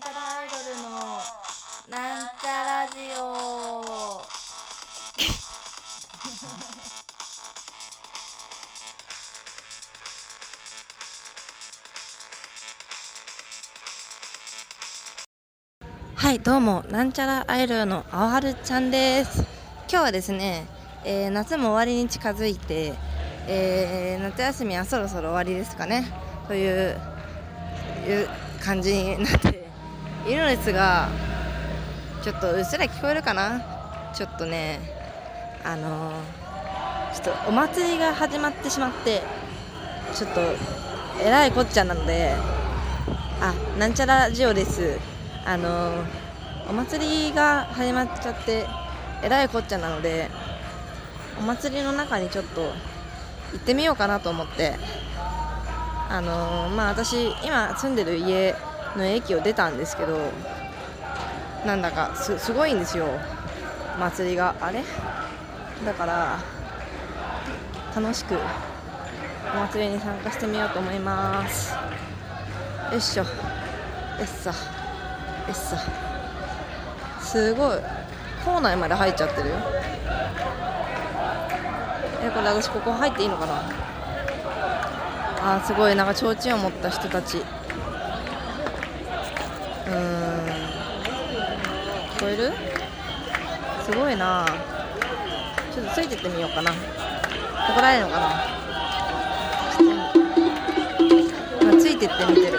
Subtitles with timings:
[0.00, 0.88] なんちゃらアイドルの
[1.90, 4.22] なんちゃラジオ。
[16.14, 19.40] はいどうもなんちゃらアイドルのあおはるちゃんです。
[19.90, 20.66] 今日はですね、
[21.04, 22.94] えー夏も終わりに近づいて、
[23.46, 26.10] えー夏休みはそろそろ終わりですかね。
[26.48, 26.98] という
[28.08, 28.28] いう
[28.64, 29.69] 感じになって
[30.26, 31.08] いるのですが
[32.22, 33.62] ちょっとうっすら聞こえるかな？
[34.14, 34.80] ちょっとね
[35.64, 36.14] あのー
[37.14, 39.22] ちょっとお祭りが始まってしまって
[40.14, 40.40] ちょっと
[41.22, 42.34] えらいこっちゃなので
[43.40, 44.98] あなんちゃらジオです。
[45.44, 46.04] あのー
[46.68, 48.64] お祭りが始まっちゃって
[49.24, 50.30] えらいこっちゃなので
[51.40, 52.70] お祭りの中にちょっと行
[53.56, 54.76] ってみようかなと思って。
[56.12, 58.54] あのーまあ私今住んでる家
[58.96, 60.18] の駅を出たんですけど
[61.64, 63.06] なんだかすすごいんですよ。
[63.98, 64.54] 祭りが。
[64.60, 64.82] あれ？
[65.84, 66.38] だから
[67.94, 71.74] 楽しくお祭りに参加してみようと思います。
[72.90, 73.24] よいしょ。
[74.18, 74.52] えっさ。
[75.48, 75.76] えっさ。
[77.20, 77.78] すごい。
[78.44, 79.56] 校内まで入っちゃってるよ。
[82.22, 83.54] えこれ私ここ入っていいのかな？
[85.42, 85.94] あーすごい。
[85.94, 87.42] なんか提灯を持った人たち。
[89.90, 89.96] うん。
[92.16, 92.52] 聞こえる？
[93.84, 94.46] すごいな。
[95.74, 96.70] ちょっとついてってみようかな。
[96.70, 98.26] 怒られるのかな。
[101.70, 102.58] あついてってみてる。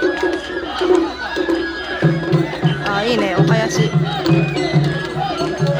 [2.86, 3.36] あいいね。
[3.38, 3.82] お囃子。
[3.82, 3.88] えい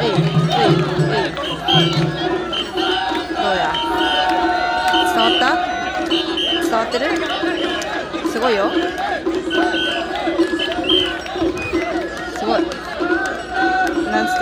[0.08, 0.16] えい
[1.10, 1.32] えい。
[3.34, 3.72] どうや？
[5.14, 5.44] 伝わった？
[6.62, 7.04] 伝わってる？
[8.30, 8.70] すごいよ。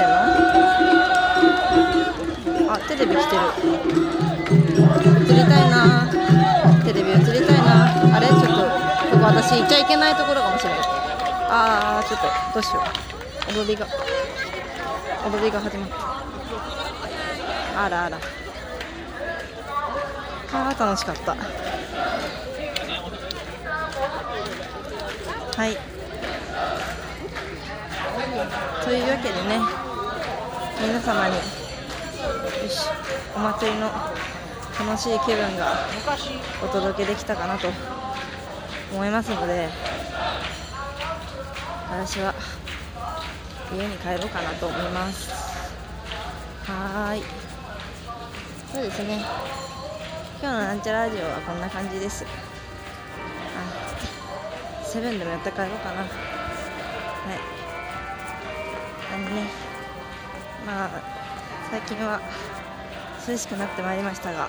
[0.00, 0.16] てんの
[2.72, 3.42] あテレビ来てる。
[4.52, 6.08] 映りたいな。
[6.84, 8.16] テレビ映りたいな。
[8.16, 8.26] あれ？
[8.28, 10.78] ちょっとここ私行っちゃいけないところかもしれない。
[11.52, 12.84] あーちょっとどうしよう。
[13.58, 13.86] 踊りが
[15.26, 15.96] 踊りが始まった。
[17.84, 18.18] あらあら。
[20.52, 21.36] あー楽しかった。
[25.60, 25.76] はい。
[28.84, 29.89] というわけでね。
[30.80, 31.42] 皆様によ
[32.66, 32.88] し
[33.36, 33.90] お祭りの
[34.78, 35.86] 楽しい気分が
[36.64, 37.68] お届けできたかなと
[38.90, 39.68] 思いますので
[41.90, 42.34] 私は
[43.76, 45.30] 家に帰ろうかなと思います。
[46.64, 47.22] はーい。
[48.72, 49.22] そうですね。
[50.40, 52.24] 今日のなんちゃらラジオはこんな感じです。
[52.24, 52.28] あ
[54.86, 56.00] セブンでもやって帰ろうかな。
[56.00, 56.10] はい。
[59.14, 59.69] あのね
[60.70, 60.90] まあ
[61.68, 62.20] 最近は
[63.26, 64.48] 涼しくなってまいりましたが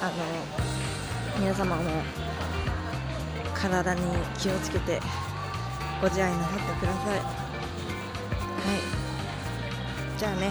[0.00, 0.12] あの
[1.38, 2.02] 皆様も
[3.54, 4.00] 体に
[4.38, 5.00] 気をつけて
[6.00, 7.18] ご自愛なさってください。
[7.18, 7.24] は
[10.16, 10.18] い。
[10.18, 10.50] じゃあね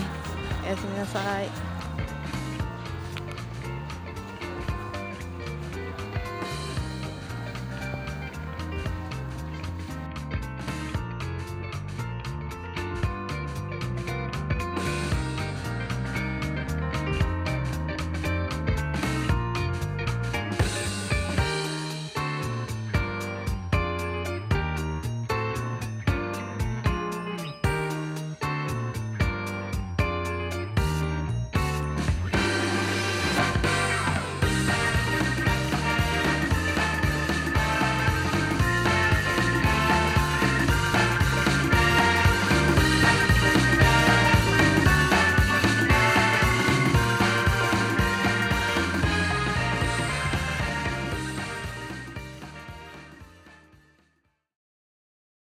[0.63, 1.71] おやすみなさい。